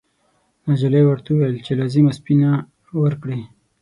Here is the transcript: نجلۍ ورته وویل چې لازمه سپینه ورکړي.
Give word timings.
نجلۍ 0.69 1.03
ورته 1.05 1.29
وویل 1.31 1.57
چې 1.65 1.71
لازمه 1.79 2.11
سپینه 2.19 2.49
ورکړي. 3.03 3.39